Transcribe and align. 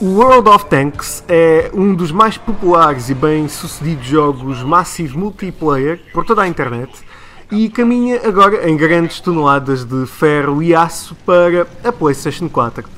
O 0.00 0.14
World 0.14 0.48
of 0.48 0.64
Tanks 0.64 1.22
é 1.28 1.70
um 1.74 1.94
dos 1.94 2.10
mais 2.10 2.38
populares 2.38 3.10
e 3.10 3.14
bem-sucedidos 3.14 4.06
jogos 4.06 4.62
massivos 4.62 5.14
multiplayer 5.14 6.00
por 6.10 6.24
toda 6.24 6.40
a 6.40 6.48
internet 6.48 6.90
e 7.52 7.68
caminha 7.68 8.18
agora 8.24 8.66
em 8.66 8.78
grandes 8.78 9.20
toneladas 9.20 9.84
de 9.84 10.06
ferro 10.06 10.62
e 10.62 10.74
aço 10.74 11.14
para 11.26 11.66
a 11.84 11.92
PlayStation 11.92 12.48
4. 12.48 12.82
Uh, 12.82 12.88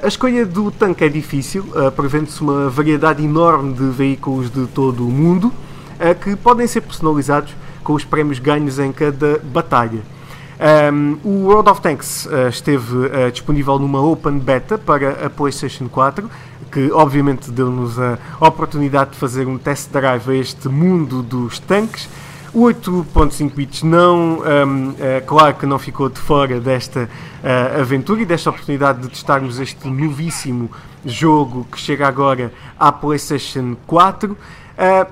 a 0.00 0.06
escolha 0.06 0.46
do 0.46 0.70
tanque 0.70 1.02
é 1.02 1.08
difícil, 1.08 1.64
uh, 1.74 1.90
prevendo-se 1.90 2.40
uma 2.40 2.70
variedade 2.70 3.24
enorme 3.24 3.74
de 3.74 3.90
veículos 3.90 4.48
de 4.48 4.64
todo 4.68 5.04
o 5.04 5.10
mundo 5.10 5.48
uh, 5.48 6.14
que 6.22 6.36
podem 6.36 6.68
ser 6.68 6.82
personalizados 6.82 7.52
com 7.82 7.94
os 7.94 8.04
prémios 8.04 8.38
ganhos 8.38 8.78
em 8.78 8.92
cada 8.92 9.40
batalha. 9.42 10.02
Um, 10.58 11.18
o 11.22 11.44
World 11.44 11.68
of 11.68 11.82
Tanks 11.82 12.26
uh, 12.26 12.48
esteve 12.48 12.96
uh, 12.96 13.30
disponível 13.30 13.78
numa 13.78 14.00
Open 14.00 14.38
Beta 14.38 14.78
para 14.78 15.26
a 15.26 15.30
PlayStation 15.30 15.86
4, 15.88 16.30
que 16.72 16.90
obviamente 16.92 17.50
deu-nos 17.50 17.98
a 17.98 18.18
oportunidade 18.40 19.10
de 19.10 19.16
fazer 19.18 19.46
um 19.46 19.58
test 19.58 19.90
drive 19.90 20.30
a 20.30 20.34
este 20.34 20.68
mundo 20.68 21.22
dos 21.22 21.58
tanques. 21.58 22.08
O 22.54 22.60
8.5 22.60 23.52
bits 23.54 23.82
não, 23.82 24.38
um, 24.40 24.94
é, 24.98 25.20
claro 25.20 25.54
que 25.56 25.66
não 25.66 25.78
ficou 25.78 26.08
de 26.08 26.18
fora 26.18 26.58
desta 26.58 27.02
uh, 27.02 27.80
aventura 27.80 28.22
e 28.22 28.24
desta 28.24 28.48
oportunidade 28.48 29.02
de 29.02 29.08
testarmos 29.08 29.58
este 29.58 29.86
novíssimo 29.88 30.70
jogo 31.04 31.66
que 31.70 31.78
chega 31.78 32.08
agora 32.08 32.50
à 32.78 32.90
PlayStation 32.90 33.76
4. 33.86 34.32
Uh, 34.32 34.36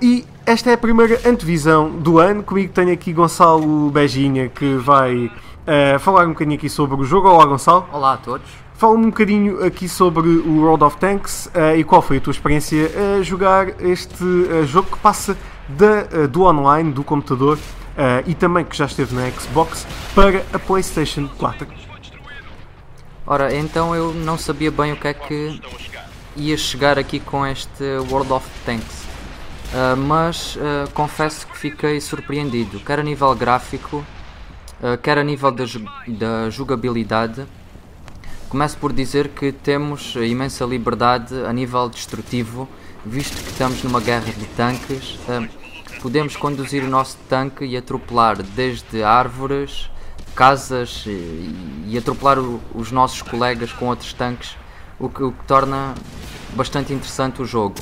e 0.00 0.24
esta 0.44 0.70
é 0.70 0.74
a 0.74 0.78
primeira 0.78 1.20
antevisão 1.28 1.90
do 1.90 2.18
ano. 2.18 2.42
Comigo 2.42 2.72
tenho 2.72 2.92
aqui 2.92 3.12
Gonçalo 3.12 3.90
Beijinha 3.90 4.48
que 4.48 4.74
vai 4.76 5.26
uh, 5.26 5.98
falar 6.00 6.26
um 6.26 6.30
bocadinho 6.30 6.56
aqui 6.56 6.68
sobre 6.68 7.00
o 7.00 7.04
jogo. 7.04 7.28
Olá, 7.28 7.46
Gonçalo. 7.46 7.86
Olá 7.92 8.14
a 8.14 8.16
todos. 8.16 8.46
Fala-me 8.74 9.06
um 9.06 9.10
bocadinho 9.10 9.64
aqui 9.64 9.88
sobre 9.88 10.28
o 10.28 10.60
World 10.62 10.82
of 10.82 10.96
Tanks 10.96 11.46
uh, 11.46 11.76
e 11.76 11.84
qual 11.84 12.02
foi 12.02 12.16
a 12.16 12.20
tua 12.20 12.32
experiência 12.32 12.90
a 13.18 13.22
jogar 13.22 13.80
este 13.80 14.24
uh, 14.24 14.66
jogo 14.66 14.90
que 14.90 14.98
passa 14.98 15.36
da, 15.68 16.26
do 16.26 16.42
online, 16.42 16.90
do 16.92 17.04
computador 17.04 17.58
e 18.26 18.34
também 18.34 18.64
que 18.64 18.76
já 18.76 18.86
esteve 18.86 19.14
na 19.14 19.30
Xbox 19.30 19.86
para 20.14 20.44
a 20.52 20.58
PlayStation 20.58 21.28
4. 21.38 21.66
Ora, 23.26 23.54
então 23.54 23.94
eu 23.94 24.12
não 24.12 24.36
sabia 24.36 24.70
bem 24.70 24.92
o 24.92 24.96
que 24.96 25.08
é 25.08 25.14
que 25.14 25.60
ia 26.36 26.56
chegar 26.56 26.98
aqui 26.98 27.20
com 27.20 27.46
este 27.46 27.84
World 28.10 28.32
of 28.32 28.46
Tanks. 28.66 29.01
Uh, 29.72 29.96
mas 29.96 30.56
uh, 30.56 30.90
confesso 30.92 31.46
que 31.46 31.56
fiquei 31.56 31.98
surpreendido, 31.98 32.78
quer 32.80 33.00
a 33.00 33.02
nível 33.02 33.34
gráfico, 33.34 34.04
uh, 34.82 34.98
quer 35.02 35.16
a 35.16 35.24
nível 35.24 35.50
da, 35.50 35.64
da 36.06 36.50
jogabilidade. 36.50 37.46
Começo 38.50 38.76
por 38.76 38.92
dizer 38.92 39.28
que 39.28 39.50
temos 39.50 40.14
imensa 40.16 40.66
liberdade 40.66 41.34
a 41.46 41.52
nível 41.54 41.88
destrutivo, 41.88 42.68
visto 43.02 43.42
que 43.42 43.48
estamos 43.48 43.82
numa 43.82 43.98
guerra 43.98 44.30
de 44.30 44.44
tanques. 44.48 45.18
podemos 46.02 46.36
conduzir 46.36 46.84
o 46.84 46.88
nosso 46.88 47.16
tanque 47.26 47.64
e 47.64 47.74
atropelar 47.74 48.42
desde 48.42 49.02
árvores, 49.02 49.88
casas 50.36 51.04
e, 51.06 51.86
e 51.86 51.96
atropelar 51.96 52.38
o, 52.38 52.60
os 52.74 52.92
nossos 52.92 53.22
colegas 53.22 53.72
com 53.72 53.86
outros 53.86 54.12
tanques, 54.12 54.54
o 55.00 55.08
que, 55.08 55.22
o 55.22 55.32
que 55.32 55.44
torna 55.46 55.94
bastante 56.54 56.92
interessante 56.92 57.40
o 57.40 57.46
jogo. 57.46 57.76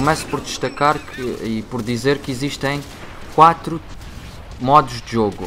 Começo 0.00 0.24
por 0.28 0.40
destacar 0.40 0.98
que, 0.98 1.20
e 1.20 1.62
por 1.70 1.82
dizer 1.82 2.20
que 2.20 2.30
existem 2.30 2.80
quatro 3.34 3.78
modos 4.58 5.02
de 5.02 5.12
jogo. 5.12 5.46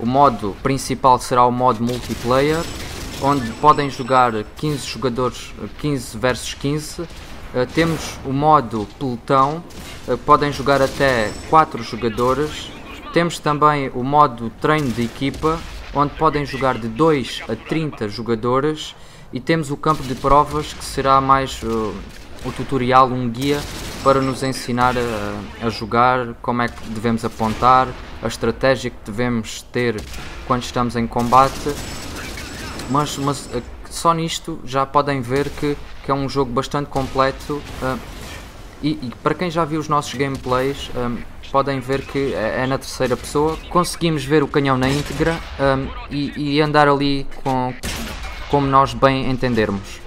O 0.00 0.04
modo 0.04 0.56
principal 0.64 1.16
será 1.20 1.46
o 1.46 1.52
modo 1.52 1.80
multiplayer, 1.80 2.60
onde 3.22 3.48
podem 3.52 3.88
jogar 3.88 4.32
15 4.56 4.84
jogadores, 4.84 5.54
15 5.78 6.18
versus 6.18 6.54
15. 6.54 7.02
Uh, 7.02 7.06
temos 7.72 8.18
o 8.26 8.32
modo 8.32 8.88
pelotão, 8.98 9.62
uh, 10.08 10.18
podem 10.18 10.52
jogar 10.52 10.82
até 10.82 11.30
4 11.48 11.80
jogadores. 11.84 12.72
Temos 13.12 13.38
também 13.38 13.92
o 13.94 14.02
modo 14.02 14.50
treino 14.60 14.90
de 14.90 15.04
equipa, 15.04 15.56
onde 15.94 16.12
podem 16.14 16.44
jogar 16.44 16.78
de 16.78 16.88
2 16.88 17.44
a 17.48 17.54
30 17.54 18.08
jogadores. 18.08 18.96
E 19.32 19.38
temos 19.38 19.70
o 19.70 19.76
campo 19.76 20.02
de 20.02 20.16
provas, 20.16 20.72
que 20.72 20.84
será 20.84 21.20
mais 21.20 21.60
o 22.44 22.52
tutorial, 22.52 23.08
um 23.08 23.28
guia 23.28 23.60
para 24.02 24.20
nos 24.20 24.42
ensinar 24.42 24.94
a, 24.96 25.66
a, 25.66 25.70
jogar, 25.70 26.34
como 26.42 26.62
é 26.62 26.68
que 26.68 26.88
devemos 26.88 27.24
apontar, 27.24 27.88
a 28.22 28.26
estratégia 28.26 28.90
que 28.90 28.98
devemos 29.04 29.62
ter 29.72 30.00
quando 30.46 30.62
estamos 30.62 30.94
em 30.96 31.06
combate. 31.06 31.74
Mas, 32.90 33.16
mas 33.16 33.48
eh, 33.54 33.62
só 33.88 34.12
nisto 34.12 34.60
já 34.64 34.84
podem 34.84 35.22
ver 35.22 35.48
que, 35.48 35.76
que 36.04 36.10
é 36.10 36.14
um 36.14 36.28
jogo 36.28 36.52
bastante 36.52 36.90
completo 36.90 37.62
uh, 37.82 37.98
e, 38.82 38.90
e, 38.90 39.12
para 39.22 39.34
quem 39.34 39.50
já 39.50 39.64
viu 39.64 39.80
os 39.80 39.88
nossos 39.88 40.12
gameplays 40.12 40.90
um, 40.94 41.16
podem 41.50 41.80
ver 41.80 42.02
que 42.02 42.34
é, 42.34 42.64
é, 42.64 42.66
na 42.66 42.76
terceira 42.76 43.16
pessoa. 43.16 43.56
Conseguimos 43.70 44.24
ver 44.24 44.42
o 44.42 44.48
canhão 44.48 44.76
na 44.76 44.88
íntegra 44.88 45.38
um, 45.58 45.88
e, 46.10 46.56
e 46.56 46.60
andar 46.60 46.88
ali 46.88 47.26
com, 47.42 47.72
como 48.50 48.66
nós 48.66 48.92
bem 48.92 49.30
entendermos. 49.30 50.00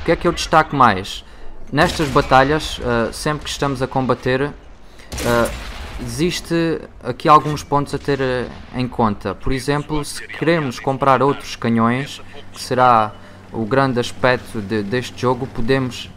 O 0.00 0.04
que 0.04 0.12
é 0.12 0.16
que 0.16 0.26
eu 0.26 0.32
destaco 0.32 0.74
mais? 0.74 1.24
Nestas 1.72 2.06
batalhas, 2.10 2.78
uh, 2.80 3.10
sempre 3.14 3.44
que 3.44 3.50
estamos 3.50 3.80
a 3.80 3.86
combater, 3.86 4.42
uh, 4.42 4.52
existe 6.02 6.82
aqui 7.02 7.26
alguns 7.26 7.64
pontos 7.64 7.94
a 7.94 7.98
ter 7.98 8.20
uh, 8.20 8.78
em 8.78 8.86
conta. 8.86 9.34
Por 9.34 9.54
exemplo, 9.54 10.04
se 10.04 10.20
queremos 10.28 10.78
comprar 10.78 11.22
outros 11.22 11.56
canhões, 11.56 12.20
que 12.52 12.60
será 12.60 13.12
o 13.50 13.64
grande 13.64 13.98
aspecto 13.98 14.60
de, 14.60 14.82
deste 14.82 15.18
jogo, 15.18 15.46
podemos, 15.46 16.10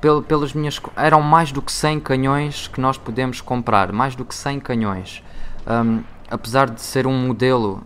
pel, 0.00 0.22
pelas 0.22 0.52
minhas. 0.52 0.80
eram 0.94 1.20
mais 1.20 1.50
do 1.50 1.60
que 1.60 1.72
100 1.72 1.98
canhões 1.98 2.68
que 2.68 2.80
nós 2.80 2.96
podemos 2.96 3.40
comprar, 3.40 3.90
mais 3.90 4.14
do 4.14 4.24
que 4.24 4.32
100 4.32 4.60
canhões. 4.60 5.24
Um, 5.66 6.04
apesar 6.30 6.70
de 6.70 6.80
ser 6.80 7.08
um 7.08 7.26
modelo, 7.26 7.84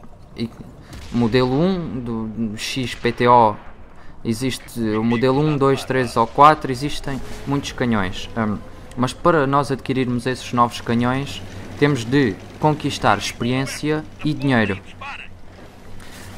modelo 1.11 1.59
1 1.59 2.01
do 2.01 2.59
XPTO 2.59 3.57
Existe 4.25 4.81
o 4.81 5.05
modelo 5.05 5.41
1, 5.41 5.59
2, 5.59 5.85
3 5.85 6.17
ou 6.17 6.27
4, 6.27 6.73
existem 6.73 7.21
muitos 7.47 7.73
canhões. 7.73 8.31
Um, 8.37 8.57
mas 8.97 9.13
para 9.13 9.47
nós 9.47 9.71
adquirirmos 9.71 10.27
esses 10.27 10.53
novos 10.53 10.81
canhões, 10.81 11.43
temos 11.79 12.05
de 12.05 12.35
conquistar 12.59 13.19
experiência 13.19 14.05
e 14.25 14.33
dinheiro. 14.33 14.79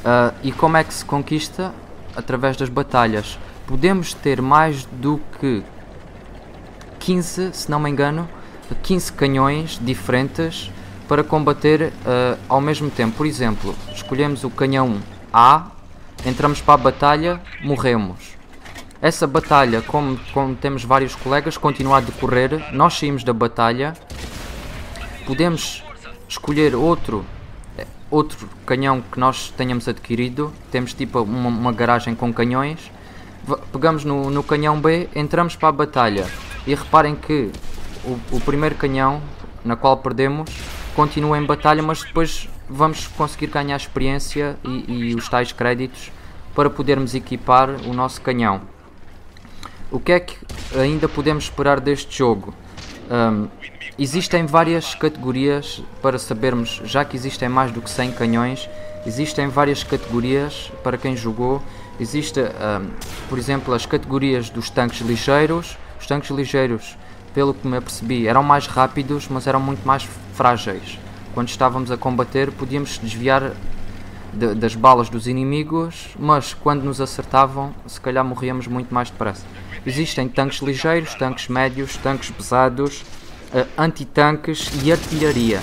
Uh, 0.03 0.35
e 0.43 0.51
como 0.51 0.75
é 0.75 0.83
que 0.83 0.93
se 0.93 1.05
conquista? 1.05 1.73
Através 2.15 2.57
das 2.57 2.69
batalhas. 2.69 3.39
Podemos 3.65 4.13
ter 4.13 4.41
mais 4.41 4.85
do 4.85 5.19
que 5.39 5.63
15, 6.99 7.51
se 7.53 7.71
não 7.71 7.79
me 7.79 7.89
engano, 7.89 8.27
15 8.83 9.13
canhões 9.13 9.79
diferentes 9.81 10.71
para 11.07 11.23
combater 11.23 11.83
uh, 11.83 12.37
ao 12.49 12.59
mesmo 12.59 12.89
tempo. 12.89 13.15
Por 13.15 13.25
exemplo, 13.25 13.73
escolhemos 13.93 14.43
o 14.43 14.49
canhão 14.49 14.97
A 15.31 15.71
entramos 16.25 16.61
para 16.61 16.73
a 16.73 16.77
batalha, 16.77 17.41
morremos. 17.63 18.37
Essa 19.01 19.27
batalha, 19.27 19.81
como, 19.81 20.19
como 20.33 20.55
temos 20.55 20.83
vários 20.83 21.15
colegas, 21.15 21.57
continua 21.57 21.97
a 21.97 22.01
decorrer. 22.01 22.73
Nós 22.73 22.97
saímos 22.97 23.23
da 23.23 23.33
batalha, 23.33 23.93
podemos 25.25 25.83
escolher 26.27 26.75
outro 26.75 27.25
outro 28.09 28.49
canhão 28.65 29.01
que 29.01 29.19
nós 29.19 29.53
tenhamos 29.55 29.87
adquirido. 29.87 30.53
Temos 30.71 30.93
tipo 30.93 31.21
uma, 31.21 31.49
uma 31.49 31.71
garagem 31.71 32.15
com 32.15 32.33
canhões. 32.33 32.91
Pegamos 33.71 34.03
no, 34.03 34.29
no, 34.29 34.43
canhão 34.43 34.79
B, 34.79 35.09
entramos 35.15 35.55
para 35.55 35.69
a 35.69 35.71
batalha. 35.71 36.25
E 36.65 36.75
reparem 36.75 37.15
que 37.15 37.51
o, 38.03 38.19
o 38.35 38.41
primeiro 38.41 38.75
canhão, 38.75 39.21
na 39.63 39.75
qual 39.75 39.97
perdemos, 39.97 40.49
continua 40.95 41.37
em 41.37 41.45
batalha, 41.45 41.81
mas 41.81 42.03
depois 42.03 42.49
vamos 42.69 43.07
conseguir 43.07 43.47
ganhar 43.47 43.75
experiência 43.75 44.57
e, 44.63 45.11
e 45.11 45.15
os 45.15 45.27
tais 45.29 45.51
créditos 45.51 46.11
para 46.53 46.69
podermos 46.69 47.13
equipar 47.15 47.69
o 47.85 47.93
nosso 47.93 48.21
canhão. 48.21 48.61
O 49.91 49.99
que 49.99 50.11
é 50.11 50.19
que 50.19 50.35
ainda 50.77 51.07
podemos 51.07 51.45
esperar 51.45 51.79
deste 51.79 52.17
jogo? 52.17 52.53
Um, 53.09 53.47
existem 53.97 54.45
várias 54.45 54.93
categorias 54.95 55.81
para 56.01 56.19
sabermos, 56.19 56.81
já 56.83 57.05
que 57.05 57.15
existem 57.15 57.47
mais 57.47 57.71
do 57.71 57.81
que 57.81 57.89
100 57.89 58.11
canhões, 58.11 58.69
existem 59.05 59.47
várias 59.47 59.83
categorias 59.83 60.71
para 60.83 60.97
quem 60.97 61.15
jogou. 61.15 61.61
Existe, 61.99 62.41
um, 62.41 62.89
por 63.29 63.37
exemplo, 63.37 63.73
as 63.73 63.85
categorias 63.85 64.49
dos 64.49 64.69
tanques 64.69 64.99
ligeiros. 64.99 65.77
Os 65.99 66.05
tanques 66.05 66.29
ligeiros, 66.29 66.97
pelo 67.33 67.53
que 67.53 67.67
me 67.67 67.77
apercebi, 67.77 68.27
eram 68.27 68.43
mais 68.43 68.67
rápidos, 68.67 69.27
mas 69.29 69.47
eram 69.47 69.59
muito 69.59 69.87
mais 69.87 70.07
frágeis 70.33 70.99
quando 71.37 71.49
estávamos 71.49 71.91
a 71.91 71.97
combater, 71.97 72.51
podíamos 72.51 72.97
desviar 72.97 73.51
de, 74.33 74.55
das 74.55 74.73
balas 74.73 75.07
dos 75.07 75.27
inimigos, 75.27 76.07
mas 76.17 76.55
quando 76.55 76.83
nos 76.83 76.99
acertavam, 76.99 77.75
se 77.85 78.01
calhar 78.01 78.25
morríamos 78.25 78.65
muito 78.65 78.91
mais 78.91 79.11
depressa. 79.11 79.45
Existem 79.85 80.27
tanques 80.27 80.63
ligeiros, 80.63 81.13
tanques 81.13 81.47
médios, 81.47 81.95
tanques 81.97 82.31
pesados, 82.31 83.01
uh, 83.53 83.67
antitanques 83.77 84.71
e 84.83 84.91
artilharia. 84.91 85.61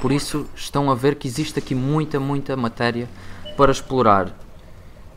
Por 0.00 0.10
isso, 0.10 0.46
estão 0.56 0.90
a 0.90 0.94
ver 0.94 1.16
que 1.16 1.28
existe 1.28 1.58
aqui 1.58 1.74
muita, 1.74 2.18
muita 2.18 2.56
matéria 2.56 3.10
para 3.58 3.70
explorar. 3.70 4.34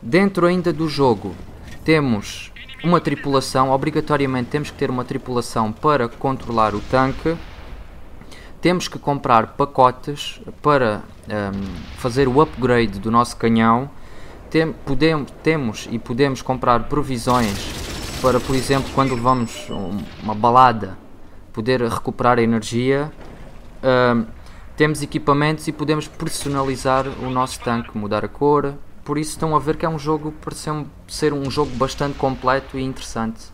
Dentro 0.02 0.46
ainda 0.46 0.70
do 0.70 0.86
jogo, 0.86 1.34
temos 1.82 2.52
uma 2.84 3.00
tripulação, 3.00 3.70
obrigatoriamente 3.70 4.50
temos 4.50 4.70
que 4.70 4.76
ter 4.76 4.90
uma 4.90 5.02
tripulação 5.02 5.72
para 5.72 6.10
controlar 6.10 6.74
o 6.74 6.80
tanque. 6.90 7.34
Temos 8.66 8.88
que 8.88 8.98
comprar 8.98 9.54
pacotes 9.56 10.40
para 10.60 11.04
um, 11.28 11.72
fazer 11.98 12.26
o 12.26 12.40
upgrade 12.40 12.98
do 12.98 13.12
nosso 13.12 13.36
canhão. 13.36 13.88
Tem, 14.50 14.72
podemos, 14.72 15.30
temos 15.40 15.88
e 15.88 16.00
podemos 16.00 16.42
comprar 16.42 16.88
provisões 16.88 17.56
para, 18.20 18.40
por 18.40 18.56
exemplo, 18.56 18.90
quando 18.92 19.14
levamos 19.14 19.68
uma 20.20 20.34
balada, 20.34 20.98
poder 21.52 21.80
recuperar 21.80 22.40
energia. 22.40 23.12
Um, 23.84 24.26
temos 24.76 25.00
equipamentos 25.00 25.68
e 25.68 25.70
podemos 25.70 26.08
personalizar 26.08 27.06
o 27.22 27.30
nosso 27.30 27.60
tanque, 27.60 27.96
mudar 27.96 28.24
a 28.24 28.28
cor. 28.28 28.74
Por 29.04 29.16
isso 29.16 29.30
estão 29.30 29.54
a 29.54 29.60
ver 29.60 29.76
que 29.76 29.86
é 29.86 29.88
um 29.88 29.96
jogo, 29.96 30.34
parece 30.44 30.84
ser 31.06 31.32
um 31.32 31.48
jogo 31.48 31.70
bastante 31.76 32.18
completo 32.18 32.76
e 32.76 32.82
interessante. 32.82 33.44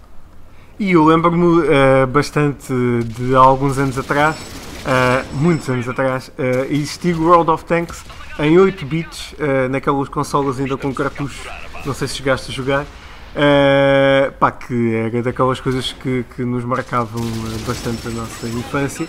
E 0.79 0.93
eu 0.93 1.05
lembro-me 1.05 1.45
uh, 1.45 2.07
bastante 2.07 2.73
de 3.05 3.37
alguns 3.37 3.77
anos 3.77 3.99
atrás, 3.99 4.37
uh, 4.83 5.37
muitos 5.37 5.69
anos 5.69 5.89
atrás, 5.89 6.29
uh, 6.29 6.65
existia 6.71 7.17
o 7.17 7.23
World 7.25 7.51
of 7.51 7.65
Tanks 7.65 8.05
em 8.39 8.59
8 8.59 8.87
bits, 8.87 9.33
uh, 9.33 9.69
naquelas 9.71 10.09
consolas 10.09 10.59
ainda 10.59 10.77
com 10.77 10.93
cartuchos, 10.93 11.47
não 11.85 11.95
sei 11.95 12.09
se 12.09 12.17
chegaste 12.17 12.51
a 12.51 12.55
jogar, 12.55 12.83
uh, 12.83 14.33
pá, 14.39 14.51
que 14.51 14.95
era 14.95 15.23
daquelas 15.23 15.61
coisas 15.61 15.93
que, 15.93 16.25
que 16.35 16.45
nos 16.45 16.65
marcavam 16.65 17.23
bastante 17.67 18.09
a 18.09 18.11
nossa 18.11 18.47
infância 18.49 19.09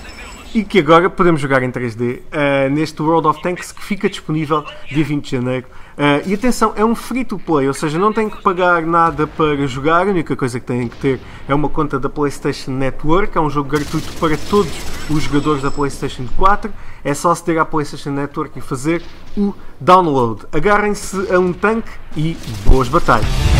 e 0.53 0.63
que 0.63 0.79
agora 0.79 1.09
podemos 1.09 1.41
jogar 1.41 1.63
em 1.63 1.71
3D 1.71 2.19
uh, 2.19 2.69
neste 2.69 3.01
World 3.01 3.27
of 3.27 3.41
Tanks 3.41 3.71
que 3.71 3.83
fica 3.83 4.09
disponível 4.09 4.63
dia 4.87 5.03
20 5.03 5.23
de 5.25 5.31
janeiro. 5.31 5.65
Uh, 5.97 6.27
e 6.27 6.33
atenção, 6.33 6.73
é 6.75 6.83
um 6.83 6.95
free 6.95 7.23
to 7.23 7.37
play, 7.37 7.67
ou 7.67 7.73
seja, 7.73 7.99
não 7.99 8.11
tem 8.11 8.29
que 8.29 8.41
pagar 8.41 8.83
nada 8.83 9.27
para 9.27 9.65
jogar, 9.67 10.07
a 10.07 10.09
única 10.11 10.35
coisa 10.35 10.59
que 10.59 10.65
têm 10.65 10.87
que 10.87 10.97
ter 10.97 11.19
é 11.47 11.53
uma 11.53 11.69
conta 11.69 11.99
da 11.99 12.09
PlayStation 12.09 12.71
Network, 12.71 13.37
é 13.37 13.41
um 13.41 13.49
jogo 13.49 13.69
gratuito 13.69 14.11
para 14.19 14.37
todos 14.49 14.71
os 15.09 15.23
jogadores 15.23 15.61
da 15.61 15.71
PlayStation 15.71 16.25
4. 16.37 16.71
É 17.03 17.13
só 17.13 17.31
aceder 17.31 17.61
à 17.61 17.65
PlayStation 17.65 18.11
Network 18.11 18.57
e 18.57 18.61
fazer 18.61 19.03
o 19.37 19.53
download. 19.79 20.45
Agarrem-se 20.51 21.31
a 21.33 21.39
um 21.39 21.51
tanque 21.51 21.91
e 22.15 22.37
boas 22.65 22.87
batalhas! 22.87 23.52